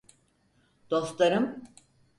Dostlarım… 0.89 1.61